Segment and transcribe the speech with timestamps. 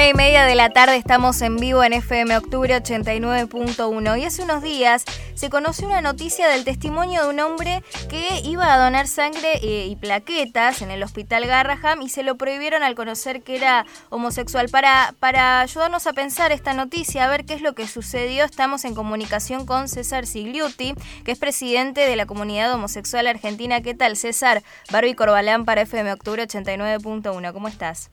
[0.00, 4.42] Una y media de la tarde estamos en vivo en FM Octubre 89.1 y hace
[4.42, 5.04] unos días
[5.34, 9.88] se conoció una noticia del testimonio de un hombre que iba a donar sangre eh,
[9.88, 14.70] y plaquetas en el hospital Garraham y se lo prohibieron al conocer que era homosexual.
[14.70, 18.86] Para, para ayudarnos a pensar esta noticia, a ver qué es lo que sucedió, estamos
[18.86, 20.94] en comunicación con César Sigliuti,
[21.26, 23.82] que es presidente de la comunidad homosexual argentina.
[23.82, 24.62] ¿Qué tal, César?
[24.90, 27.52] Barbie Corbalán para FM Octubre 89.1.
[27.52, 28.10] ¿Cómo estás?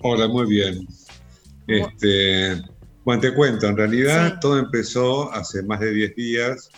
[0.00, 0.86] Hola, muy bien.
[1.66, 2.62] Este,
[3.04, 6.70] bueno, te cuento, en realidad todo empezó hace más de 10 días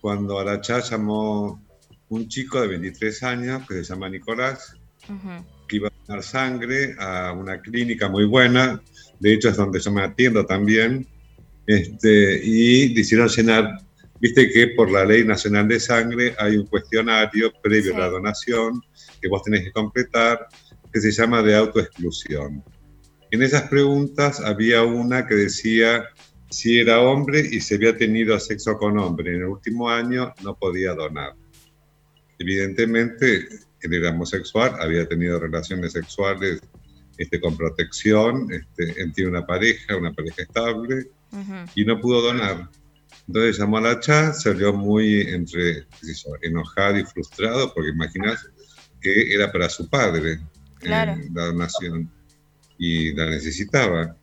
[0.00, 1.64] cuando Arachá llamó
[2.10, 4.74] un chico de 23 años que se llama Nicolás,
[5.68, 8.80] que iba a dar sangre a una clínica muy buena,
[9.18, 11.06] de hecho es donde yo me atiendo también,
[11.66, 13.78] este, y decidieron llenar,
[14.20, 18.82] viste que por la Ley Nacional de Sangre hay un cuestionario previo a la donación
[19.20, 20.46] que vos tenés que completar
[20.92, 22.64] que se llama de autoexclusión.
[23.30, 26.04] En esas preguntas había una que decía
[26.50, 30.56] si era hombre y se había tenido sexo con hombre en el último año, no
[30.56, 31.34] podía donar.
[32.38, 33.48] Evidentemente,
[33.80, 36.60] él era homosexual, había tenido relaciones sexuales
[37.18, 41.10] este, con protección, este, él tiene una pareja, una pareja estable,
[41.76, 42.68] y no pudo donar.
[43.28, 45.86] Entonces llamó a la chat, salió muy entre
[46.42, 48.48] enojado y frustrado, porque imaginas
[49.00, 50.40] que era para su padre
[50.82, 52.10] la donación
[52.78, 54.16] y la necesitaba.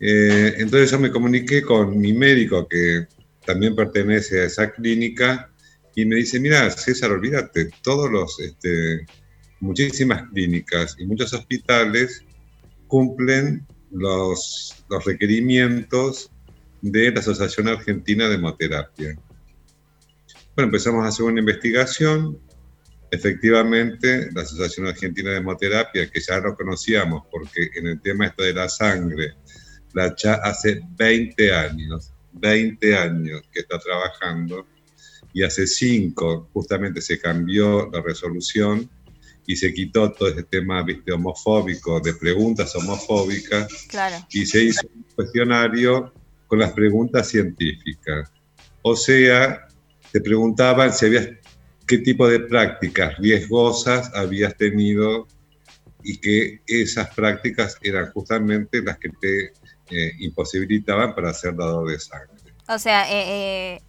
[0.00, 3.06] Eh, entonces yo me comuniqué con mi médico que
[3.46, 5.50] también pertenece a esa clínica
[5.94, 9.06] y me dice, mira, César, olvídate, todos los, este,
[9.60, 12.24] muchísimas clínicas y muchos hospitales
[12.88, 16.30] cumplen los, los requerimientos
[16.80, 19.16] de la Asociación Argentina de Hemoterapia.
[20.56, 22.38] Bueno, empezamos a hacer una investigación,
[23.12, 28.42] Efectivamente, la Asociación Argentina de Hemoterapia, que ya lo conocíamos porque en el tema esto
[28.42, 29.34] de la sangre,
[29.92, 34.66] la CHA hace 20 años, 20 años que está trabajando
[35.34, 38.88] y hace 5 justamente se cambió la resolución
[39.46, 43.68] y se quitó todo ese tema ¿viste, homofóbico, de preguntas homofóbicas
[44.30, 46.14] y se hizo un cuestionario
[46.46, 48.32] con las preguntas científicas.
[48.80, 49.68] O sea,
[50.10, 51.28] te preguntaban si habías
[51.92, 55.28] qué tipo de prácticas riesgosas habías tenido
[56.02, 59.52] y que esas prácticas eran justamente las que te
[59.90, 62.30] eh, imposibilitaban para ser dador de sangre.
[62.66, 63.24] O sea, eh,
[63.74, 63.82] eh,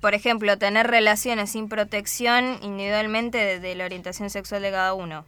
[0.00, 5.26] por ejemplo, tener relaciones sin protección individualmente de, la orientación sexual de cada uno.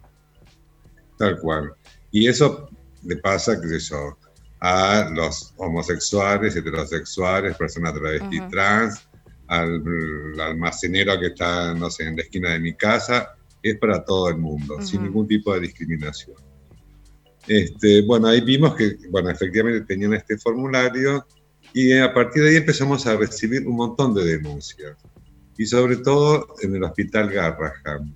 [1.19, 1.73] Tal cual.
[2.09, 2.67] Y eso
[3.03, 4.17] le pasa, qué sé yo,
[4.59, 9.06] a los homosexuales, heterosexuales, personas travestis trans,
[9.47, 9.83] al,
[10.39, 14.37] almacenero que está, no sé, en la esquina de mi casa, es para todo el
[14.37, 16.37] mundo, sin ningún tipo de discriminación.
[17.47, 21.25] Este, bueno, ahí vimos que, bueno, efectivamente tenían este formulario
[21.73, 24.97] y a partir de ahí empezamos a recibir un montón de denuncias,
[25.57, 28.13] y sobre todo en el hospital Garraham.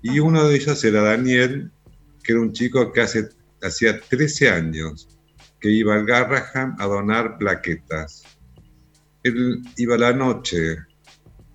[0.00, 1.70] Y uno de ellos era Daniel,
[2.22, 3.28] que era un chico que hace,
[3.62, 5.08] hacía 13 años
[5.60, 8.24] que iba al Garraham a donar plaquetas
[9.22, 10.78] él iba a la noche.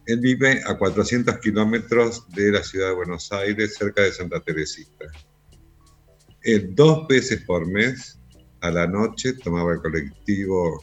[0.05, 5.05] Él vive a 400 kilómetros de la ciudad de Buenos Aires, cerca de Santa Teresita.
[6.41, 8.19] Él dos veces por mes,
[8.61, 10.81] a la noche, tomaba el colectivo,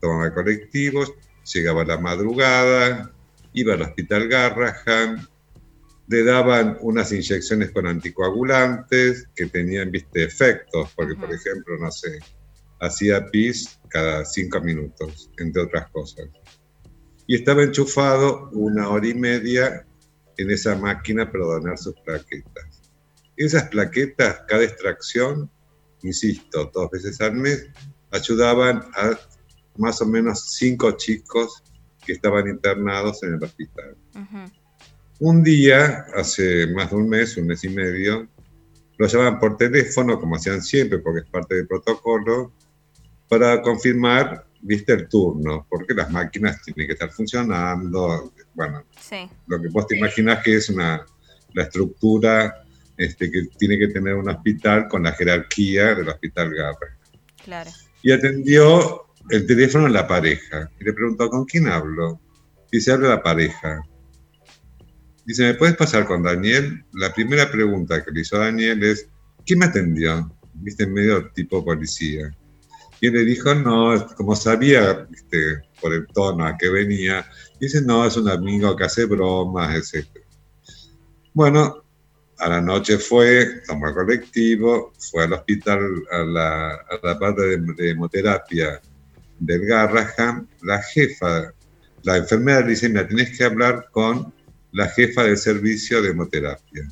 [0.00, 1.04] tomaba el colectivo,
[1.54, 3.12] llegaba a la madrugada,
[3.54, 5.26] iba al hospital Garrahan,
[6.08, 12.18] le daban unas inyecciones con anticoagulantes que tenían, viste, efectos, porque, por ejemplo, no sé,
[12.80, 16.26] hacía pis cada cinco minutos, entre otras cosas.
[17.26, 19.86] Y estaba enchufado una hora y media
[20.36, 22.82] en esa máquina para donar sus plaquetas.
[23.36, 25.50] Esas plaquetas, cada extracción,
[26.02, 27.68] insisto, dos veces al mes,
[28.12, 29.18] ayudaban a
[29.76, 31.62] más o menos cinco chicos
[32.04, 33.96] que estaban internados en el hospital.
[35.18, 38.28] Un día, hace más de un mes, un mes y medio,
[38.98, 42.52] lo llamaban por teléfono, como hacían siempre, porque es parte del protocolo,
[43.28, 48.32] para confirmar, viste, el turno, porque las máquinas tienen que estar funcionando.
[48.54, 48.84] Bueno,
[49.46, 51.04] lo que vos te imaginas que es una,
[51.52, 52.64] la estructura
[52.96, 56.96] este, que tiene que tener un hospital con la jerarquía del hospital Garra.
[57.44, 57.70] Claro.
[58.02, 62.20] Y atendió el teléfono a la pareja y le preguntó, ¿con quién hablo?
[62.70, 63.82] Y se habla la pareja.
[65.24, 66.84] Dice, ¿me puedes pasar con Daniel?
[66.92, 69.08] La primera pregunta que le hizo a Daniel es,
[69.44, 70.32] ¿quién me atendió?
[70.54, 72.34] Viste, en medio tipo policía.
[73.00, 75.06] Y él le dijo, no, como sabía
[75.80, 77.26] por el tono a que venía,
[77.60, 80.06] dice, no, es un amigo que hace bromas, etc.
[81.34, 81.84] Bueno,
[82.38, 88.80] a la noche fue, tomó el colectivo, fue al hospital, a la, parte de, hemoterapia
[89.38, 91.52] del Garraham, la jefa,
[92.02, 94.32] la enfermera le dice, mira, tenés que hablar con
[94.72, 96.88] la jefa del servicio de hemoterapia.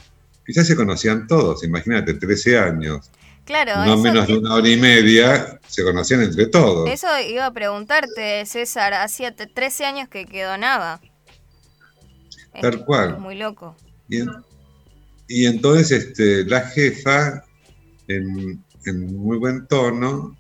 [0.47, 3.11] Quizás se conocían todos, imagínate, 13 años.
[3.45, 3.85] Claro.
[3.85, 6.89] No menos de una hora y media, se conocían entre todos.
[6.89, 11.01] Eso iba a preguntarte, César, hacía 13 años que, que donaba.
[12.61, 13.19] Tal cual.
[13.19, 13.77] muy loco.
[15.29, 17.45] Y, entonces este, la jefa,
[18.09, 20.37] en, muy buen tono,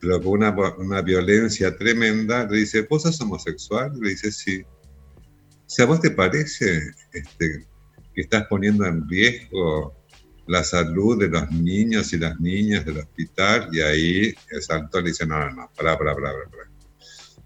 [0.00, 3.92] pero con una, una, violencia tremenda, le dice, ¿vos sos homosexual?
[4.00, 4.62] Le dice, sí.
[4.62, 6.80] O sea, ¿vos te parece
[7.12, 7.66] este,
[8.14, 9.99] que estás poniendo en riesgo
[10.46, 13.68] la salud de los niños y las niñas del hospital?
[13.72, 16.70] Y ahí el santo le dice, no, no, no, para, para, para, para.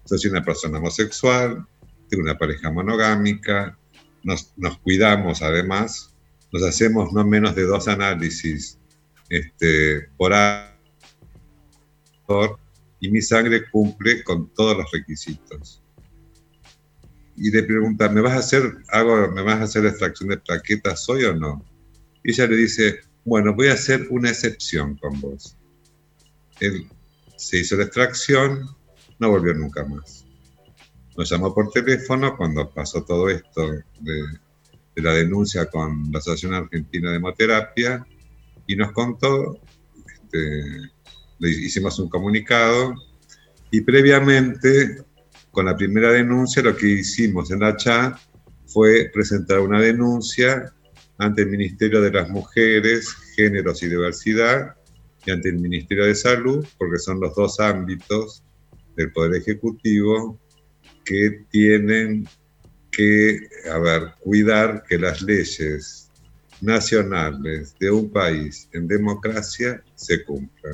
[0.05, 1.65] Soy una persona homosexual,
[2.09, 3.77] tengo una pareja monogámica,
[4.23, 4.53] nos,
[4.83, 6.13] cuidamos además,
[6.51, 8.77] nos hacemos no menos de dos análisis
[9.29, 10.75] este, por año
[12.99, 15.81] y mi sangre cumple con todos los requisitos.
[17.37, 21.07] Y le pregunta, ¿me vas a hacer algo, me vas a hacer extracción de plaquetas
[21.09, 21.63] hoy o no?
[22.25, 25.55] Y ella le dice, bueno, voy a hacer una excepción con vos.
[26.59, 26.87] Él
[27.37, 28.67] se hizo la extracción,
[29.19, 30.25] no volvió nunca más
[31.17, 34.23] nos llamó por teléfono cuando pasó todo esto de,
[34.95, 38.05] la denuncia con la Asociación Argentina de Hemoterapia
[38.65, 39.59] y nos contó,
[40.05, 40.89] este,
[41.39, 42.93] le hicimos un comunicado
[43.71, 45.03] y previamente
[45.51, 48.17] con la primera denuncia lo que hicimos en la chat
[48.67, 50.73] fue presentar una denuncia
[51.17, 54.75] ante el Ministerio de las Mujeres, Géneros y Diversidad
[55.25, 58.43] y ante el Ministerio de Salud, porque son los dos ámbitos
[58.95, 60.39] del Poder Ejecutivo
[61.03, 62.27] que tienen
[62.91, 63.39] que,
[63.71, 66.09] a cuidar que las leyes
[66.61, 70.73] nacionales de un país en democracia se cumplan.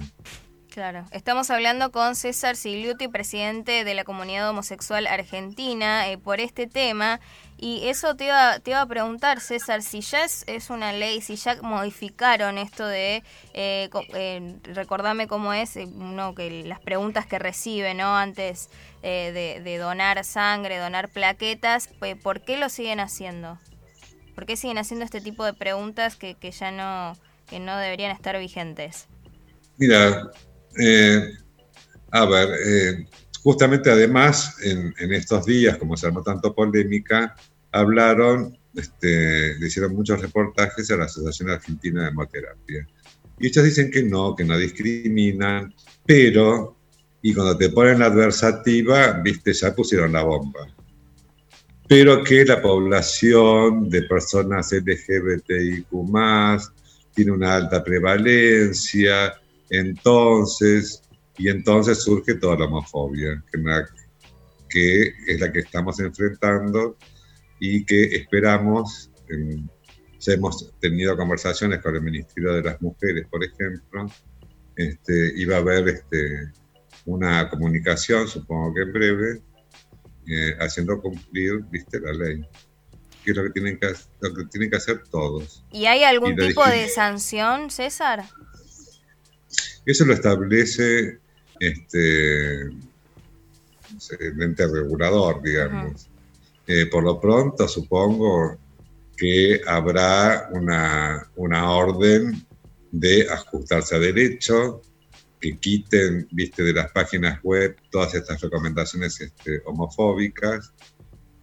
[0.69, 6.65] Claro, estamos hablando con César Sigliuti, presidente de la comunidad homosexual argentina, eh, por este
[6.65, 7.19] tema.
[7.61, 11.37] Y eso te iba, te iba a preguntar, César, si ya es, una ley, si
[11.37, 13.23] ya modificaron esto de,
[13.53, 18.17] eh, eh recordame cómo es, eh, uno que las preguntas que recibe, ¿no?
[18.17, 18.69] Antes
[19.01, 21.87] de, de, donar sangre, donar plaquetas,
[22.21, 23.57] ¿por qué lo siguen haciendo?
[24.35, 27.15] ¿Por qué siguen haciendo este tipo de preguntas que, que ya no,
[27.47, 29.07] que no deberían estar vigentes?
[29.77, 30.29] Mira,
[30.79, 31.33] eh,
[32.11, 33.05] a ver, eh,
[33.43, 37.35] justamente además en, estos días, como se armó tanto polémica,
[37.71, 42.87] hablaron, este, le hicieron muchos reportajes a la Asociación Argentina de Hemoterapia.
[43.39, 45.73] Y ellos dicen que no, que no discriminan,
[46.05, 46.77] pero,
[47.21, 50.67] y cuando te ponen la adversativa, viste, ya pusieron la bomba.
[51.87, 55.87] Pero que la población de personas LGBTIQ
[57.13, 59.33] tiene una alta prevalencia,
[59.69, 61.01] entonces,
[61.37, 63.43] y entonces surge toda la homofobia,
[64.69, 66.97] que, es la que estamos enfrentando
[67.63, 69.11] y que esperamos,
[70.19, 74.11] ya hemos tenido conversaciones con el Ministerio de las Mujeres, por ejemplo,
[74.75, 76.51] este, iba a haber este,
[77.05, 79.41] una comunicación, supongo que en breve,
[80.27, 82.43] eh, haciendo cumplir ¿viste, la ley
[83.23, 85.63] que es lo que tienen que, lo que, tienen que hacer todos.
[85.71, 88.23] ¿Y hay algún tipo de sanción, César?
[89.85, 91.19] Eso lo establece
[91.59, 96.10] este, el ente regulador, digamos.
[96.67, 98.57] Eh, por lo pronto, supongo
[99.17, 102.45] que habrá una, una orden
[102.91, 104.81] de ajustarse a derecho,
[105.39, 110.71] que quiten, viste, de las páginas web todas estas recomendaciones este, homofóbicas,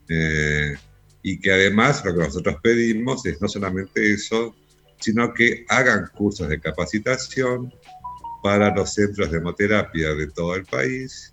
[0.08, 0.74] eh,
[1.22, 4.54] y que además lo que nosotros pedimos es no solamente eso,
[5.00, 7.72] sino que hagan cursos de capacitación
[8.42, 11.32] para los centros de hemoterapia de todo el país,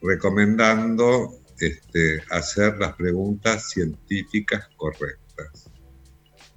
[0.00, 5.70] recomendando este, hacer las preguntas científicas correctas.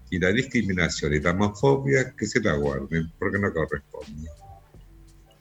[0.10, 4.30] Y la discriminación y la homofobia que se la guarden, porque no corresponde.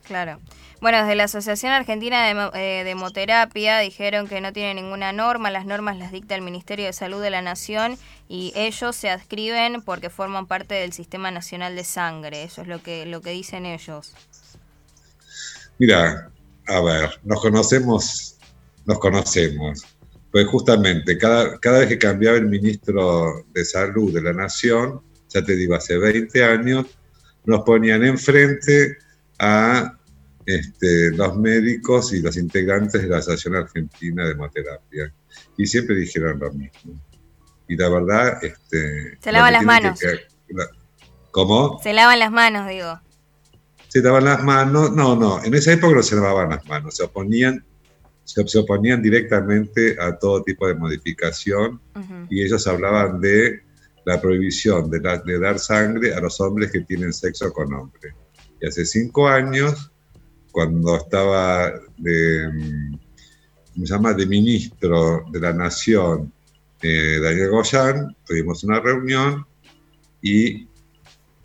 [0.04, 0.40] Claro.
[0.80, 5.66] Bueno, desde la Asociación Argentina de, eh, Hemoterapia dijeron que no tiene ninguna norma, las
[5.66, 7.98] normas las dicta el Ministerio de Salud de la Nación
[8.28, 12.80] y ellos se adscriben porque forman parte del Sistema Nacional de Sangre, eso es lo
[12.80, 14.14] que, lo que dicen ellos.
[15.78, 16.30] Mira,
[16.68, 18.37] a ver, nos conocemos,
[18.88, 19.84] nos conocemos.
[20.32, 25.44] Pues justamente, cada, cada vez que cambiaba el ministro de Salud de la Nación, ya
[25.44, 26.86] te digo, hace 20 años,
[27.44, 28.96] nos ponían enfrente
[29.38, 29.94] a
[30.44, 35.12] este, los médicos y los integrantes de la Asociación Argentina de Hemoterapia.
[35.58, 36.98] Y siempre dijeron lo mismo.
[37.68, 39.18] Y la verdad, este...
[39.20, 40.00] Se lavan las manos.
[41.30, 41.78] ¿Cómo?
[41.82, 43.00] Se lavan las manos, digo.
[43.88, 47.02] Se lavan las manos, no, no, en esa época no se lavaban las manos, se
[47.02, 47.64] oponían
[48.28, 51.80] se, oponían directamente a todo tipo de modificación
[52.28, 53.62] y ellos hablaban de
[54.04, 58.14] la prohibición de, dar sangre a los hombres que tienen sexo con hombres.
[58.60, 59.90] Y hace cinco años,
[60.52, 64.12] cuando estaba de, mm, llama?
[64.12, 66.32] de ministro de la Nación,
[66.82, 69.46] eh, Daniel Goyan, tuvimos una reunión
[70.20, 70.68] y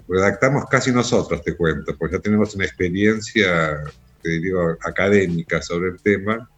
[0.07, 3.83] redactamos casi nosotros, te cuento, porque ya tenemos una experiencia,
[4.21, 6.49] te digo, académica sobre el tema,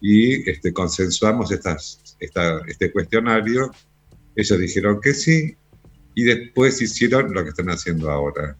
[0.00, 3.70] y este, consensuamos estas, este cuestionario.
[4.34, 5.56] Ellos dijeron que sí
[6.14, 8.56] y después hicieron lo que están haciendo ahora,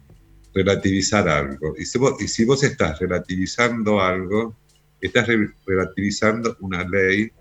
[0.53, 1.75] relativizar algo.
[1.77, 4.55] Y si vos, y estás relativizando algo,
[5.01, 5.27] estás
[5.65, 7.31] relativizando una ley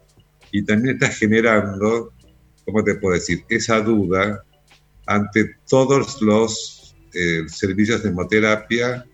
[0.53, 2.13] y también estás generando,
[2.65, 4.43] ¿cómo te puedo decir?, esa duda
[5.07, 9.05] ante todos los eh, servicios de hemoterapia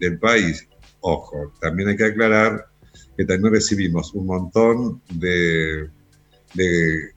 [0.00, 0.68] del país.
[1.00, 2.71] Ojo, también hay que aclarar
[3.16, 5.90] que también recibimos un montón de,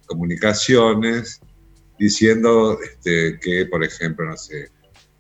[0.06, 1.42] comunicaciones
[2.00, 4.70] diciendo este, que, por ejemplo, no sé,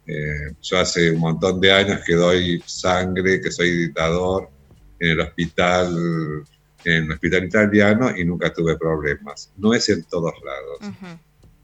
[0.07, 4.49] eh, yo hace un montón de años que doy sangre, que soy dictador
[4.99, 6.45] en el hospital,
[6.83, 9.51] en el hospital italiano y nunca tuve problemas.
[9.57, 10.95] No es en todos lados,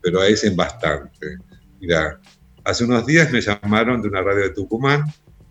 [0.01, 1.37] pero es en bastante.
[1.79, 2.19] Mira,
[2.63, 5.05] hace unos días me llamaron de una radio de Tucumán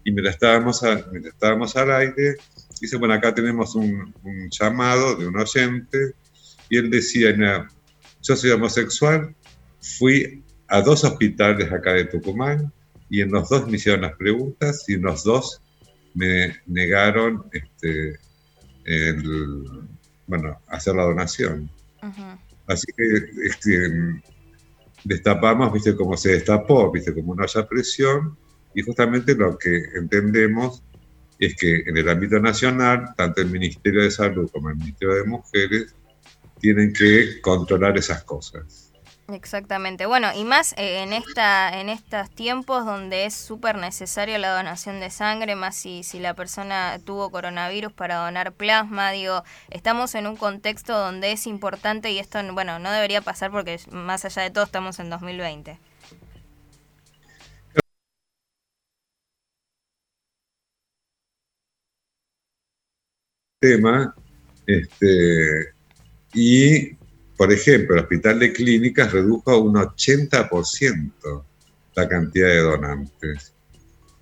[0.05, 2.37] y me estábamos, mientras estábamos al aire,
[2.81, 4.13] dice, bueno, acá tenemos un,
[4.51, 6.15] llamado de un oyente,
[6.69, 7.35] y él decía,
[8.23, 9.35] yo soy homosexual,
[9.99, 12.73] fui a dos hospitales acá de Tucumán,
[13.09, 15.61] y en los dos me hicieron las preguntas, y en los dos
[16.15, 18.19] me negaron este,
[18.85, 19.89] el,
[20.27, 21.71] bueno, hacer la donación.
[22.67, 23.05] Así que
[23.47, 24.23] este,
[25.05, 28.37] destapamos, viste, cómo se destapó, viste, como no haya presión,
[28.75, 30.85] y justamente lo que entendemos
[31.41, 35.25] es que en el ámbito nacional, tanto el Ministerio de Salud como el Ministerio de
[35.25, 35.95] Mujeres
[36.61, 38.91] tienen que controlar esas cosas.
[39.35, 40.07] Exactamente.
[40.07, 45.01] Bueno, y más eh, en esta en estos tiempos donde es súper necesaria la donación
[45.01, 50.27] de sangre, más si, si la persona tuvo coronavirus para donar plasma, digo, estamos en
[50.27, 54.51] un contexto donde es importante y esto, bueno, no debería pasar porque más allá de
[54.51, 55.79] todo estamos en 2020.
[63.61, 64.15] Tema.
[64.67, 65.75] Este,
[66.35, 66.95] y,
[67.37, 71.45] por ejemplo, el Hospital de Clínicas redujo un 80%
[71.95, 73.53] la cantidad de donantes.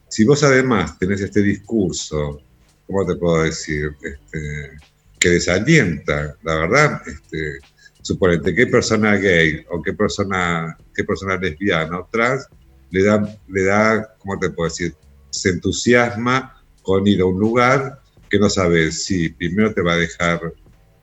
[0.08, 2.40] Si vos además tenés este discurso,
[2.86, 3.94] ¿cómo te puedo decir?
[4.02, 4.78] Este,
[5.18, 7.58] que desalienta, la verdad, este,
[8.02, 12.46] suponete qué persona gay o qué persona, qué persona lesbiana o trans
[12.90, 14.94] le da, le da, ¿cómo te puedo decir?
[15.30, 19.96] Se entusiasma con ir a un lugar que no sabes si primero te va a
[19.96, 20.40] dejar,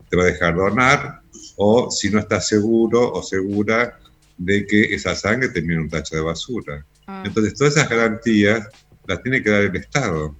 [0.10, 1.22] te va a dejar donar
[1.58, 4.00] o si no estás seguro o segura
[4.38, 6.86] de que esa sangre termine en un tacho de basura.
[7.08, 7.24] Ah.
[7.26, 8.68] Entonces, todas esas garantías
[9.08, 10.36] las tiene que dar el Estado,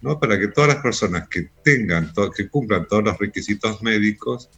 [0.00, 0.18] ¿no?
[0.18, 4.50] Para que todas las personas que tengan, que cumplan todos los requisitos médicos,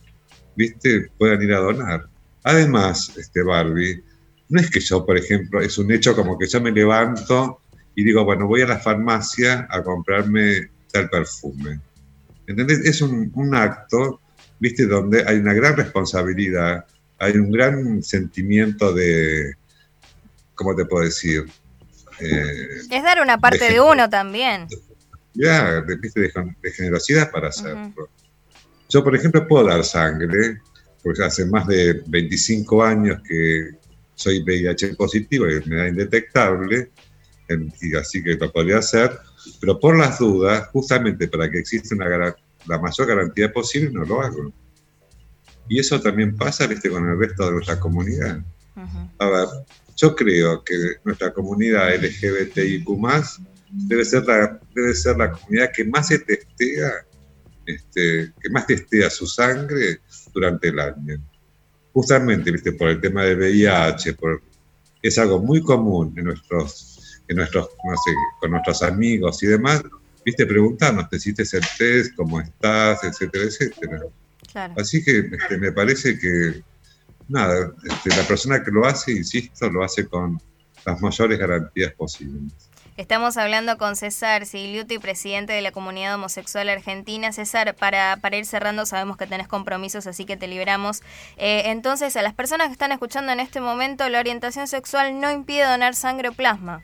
[0.54, 1.11] ¿viste?
[1.18, 2.09] Puedan ir a donar.
[2.45, 4.02] Además, este Barbie,
[4.49, 7.61] no es que yo, por ejemplo, es un hecho como que yo me levanto
[7.95, 11.81] y digo, bueno, voy a la farmacia a comprarme el perfume.
[12.47, 12.81] ¿Entendés?
[12.85, 14.21] Es un, acto,
[14.59, 14.87] ¿viste?
[14.87, 16.85] Donde hay una gran responsabilidad,
[17.19, 19.55] hay un gran sentimiento de,
[20.55, 21.45] ¿cómo te puedo decir?
[22.21, 24.69] Eh, es dar una parte de, uno también.
[25.35, 28.09] Ya, de, de, generosidad para hacerlo.
[28.88, 30.61] Yo, por ejemplo, puedo dar sangre,
[31.03, 33.71] porque hace más de 25 años que
[34.15, 36.91] soy VIH positivo y me da indetectable,
[37.81, 39.19] y así que lo podría hacer,
[39.61, 42.35] pero por las dudas, justamente para que exista una,
[42.67, 44.53] la mayor garantía posible, no lo hago.
[45.69, 46.91] Y eso también pasa ¿viste?
[46.91, 48.41] con el resto de nuestra comunidad.
[49.19, 49.49] A ver,
[49.97, 50.75] yo creo que
[51.05, 52.87] nuestra comunidad LGBTIQ
[53.71, 56.93] debe ser la, debe ser la comunidad que más se testea,
[57.65, 60.00] este, que más testea su sangre
[60.33, 61.19] durante el año.
[61.93, 64.43] Justamente, viste, por el tema del VIH, por,
[65.03, 66.96] es algo muy común en nuestros
[67.35, 67.71] nuestros,
[68.40, 69.83] con nuestros amigos y demás,
[70.25, 74.00] viste, preguntarnos, te hiciste el test, cómo estás, etcétera, etcétera.
[74.76, 76.62] Así que este, me parece que,
[77.28, 80.40] nada, este, la persona que lo hace, insisto, lo hace con
[80.85, 82.52] las mayores garantías posibles.
[82.97, 87.30] Estamos hablando con César Sigliuti, presidente de la comunidad homosexual argentina.
[87.30, 91.02] César, para, para ir cerrando, sabemos que tenés compromisos, así que te liberamos.
[91.37, 95.30] Eh, entonces, a las personas que están escuchando en este momento, la orientación sexual no
[95.30, 96.83] impide donar sangre o plasma.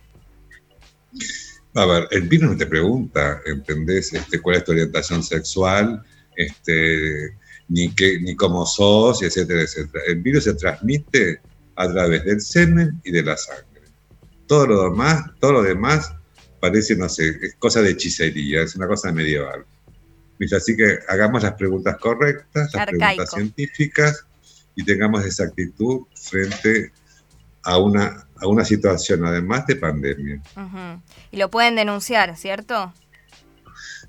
[1.74, 4.12] A ver, el virus no te pregunta, ¿entendés?
[4.12, 6.02] Este, cuál es tu orientación sexual,
[6.36, 7.36] este,
[7.68, 10.04] ni, qué, ni cómo sos, etcétera, etcétera.
[10.06, 11.40] El virus se transmite
[11.76, 13.64] a través del semen y de la sangre.
[14.46, 16.12] Todo lo demás, todo lo demás
[16.60, 19.64] parece, no sé, es cosa de hechicería, es una cosa medieval.
[20.56, 24.26] Así que hagamos las preguntas correctas, las preguntas científicas
[24.74, 26.92] y tengamos exactitud frente
[27.62, 30.42] a una, a una situación, además de pandemia.
[31.30, 32.92] Y lo pueden denunciar, ¿cierto?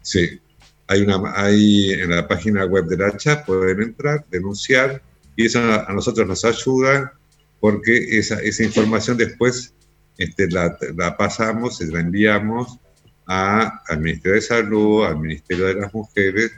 [0.02, 0.40] Sí.
[0.88, 5.02] Hay una, hay en la página web de la chat pueden entrar, denunciar,
[5.36, 7.13] y eso a, nosotros nos ayuda
[7.60, 9.74] porque esa, esa información después
[10.18, 12.80] este, la, la, pasamos, la enviamos
[13.25, 16.52] a, al Ministerio de Salud, al Ministerio de las Mujeres,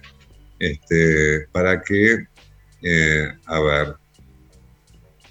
[0.60, 2.25] este, para que,
[2.82, 3.96] eh, a ver,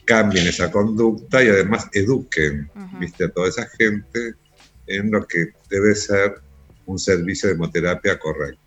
[0.05, 3.25] cambien esa conducta y además eduquen ¿viste?
[3.25, 4.35] a toda esa gente
[4.87, 6.41] en lo que debe ser
[6.87, 8.61] un servicio de hemoterapia correcto.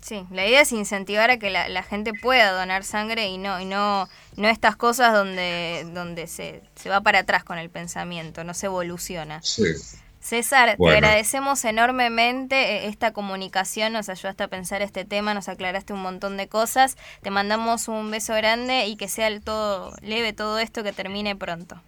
[0.00, 3.64] Sí, la idea es incentivar a que la, gente pueda donar sangre y no y
[3.64, 8.52] no no estas cosas donde donde se, se va para atrás con el pensamiento, no
[8.52, 9.40] se evoluciona.
[9.42, 9.64] Sí.
[10.24, 15.92] César, te agradecemos enormemente eh, esta comunicación, nos ayudaste a pensar este tema, nos aclaraste
[15.92, 20.32] un montón de cosas, te mandamos un beso grande y que sea el todo leve
[20.32, 21.78] todo esto, que termine pronto.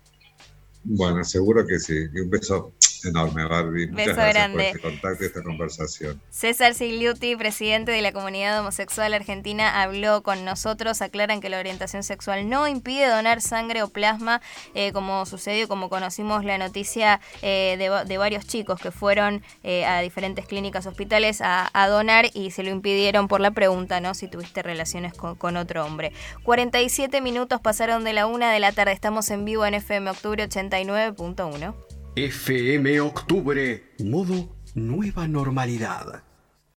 [0.88, 2.72] Bueno, seguro que sí, un beso
[3.04, 3.88] enorme, Barbie.
[3.88, 6.22] Muchas Beso gracias por este contacto y esta conversación.
[6.30, 11.02] César Sigliuti, presidente de la comunidad homosexual argentina, habló con nosotros.
[11.02, 14.40] Aclaran que la orientación sexual no impide donar sangre o plasma,
[14.74, 20.00] eh, como sucedió, como conocimos la noticia eh, de, varios chicos que fueron eh, a
[20.00, 24.14] diferentes clínicas, hospitales a, donar y se lo impidieron por la pregunta, ¿no?
[24.14, 26.12] Si tuviste relaciones con, con otro hombre.
[26.42, 28.92] 47 minutos pasaron de la una de la tarde.
[28.92, 30.48] Estamos en vivo en FM Octubre
[30.84, 31.74] 89.1.
[32.16, 36.25] FM Octubre, modo nueva normalidad.